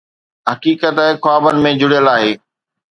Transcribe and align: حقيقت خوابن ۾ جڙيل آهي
حقيقت 0.49 0.97
خوابن 1.23 1.55
۾ 1.63 1.77
جڙيل 1.81 2.05
آهي 2.15 2.31